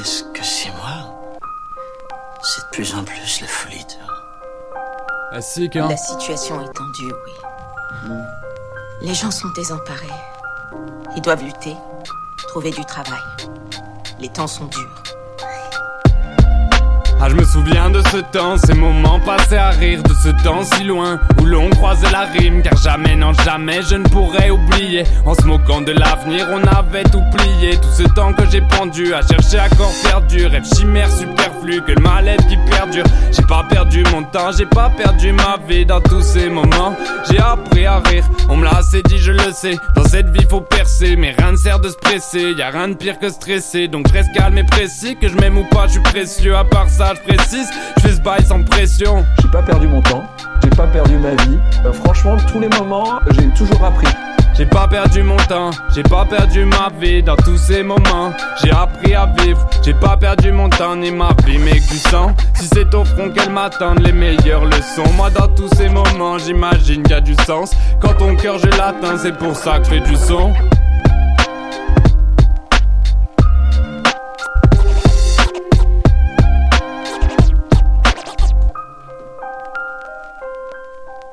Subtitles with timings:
[0.00, 1.38] Est-ce que c'est moi?
[2.42, 3.86] C'est de plus en plus la folie,
[5.32, 8.12] Ah, si, quand La situation est tendue, oui.
[9.02, 10.06] Les gens sont désemparés.
[11.14, 11.76] Ils doivent lutter,
[12.48, 13.20] trouver du travail.
[14.18, 15.02] Les temps sont durs.
[17.24, 20.64] Ah, je me souviens de ce temps, ces moments passés à rire, de ce temps
[20.64, 22.62] si loin où l'on croisait la rime.
[22.62, 25.04] Car jamais, non, jamais je ne pourrais oublier.
[25.24, 27.76] En se moquant de l'avenir, on avait tout plié.
[27.76, 30.46] Tout ce temps que j'ai pendu à chercher à corps perdu.
[30.46, 33.04] Rêve chimère superflu, que le mal-être qui perdure.
[33.30, 36.96] J'ai pas perdu mon temps, j'ai pas perdu ma vie dans tous ces moments.
[37.30, 39.76] J'ai appris à rire, on me l'a assez dit, je le sais.
[39.94, 42.52] Dans cette vie, faut percer, mais rien ne sert de se presser.
[42.58, 45.16] Y a rien de pire que stresser, donc reste calme et précis.
[45.20, 46.56] Que je m'aime ou pas, je suis précieux.
[46.56, 49.24] À part ça, je précise, je fais ce bail sans pression.
[49.40, 50.24] J'ai pas perdu mon temps,
[50.62, 51.58] j'ai pas perdu ma vie.
[51.84, 54.08] Euh, franchement, tous les moments, j'ai toujours appris.
[54.54, 58.32] J'ai pas perdu mon temps, j'ai pas perdu ma vie dans tous ces moments.
[58.62, 62.34] J'ai appris à vivre, j'ai pas perdu mon temps ni ma vie, mais du sang.
[62.54, 65.10] Si c'est au front qu'elles m'attendent, les meilleures leçons.
[65.16, 67.72] Moi, dans tous ces moments, j'imagine qu'il y a du sens.
[68.00, 70.52] Quand ton cœur je l'atteins, c'est pour ça que je fais du son.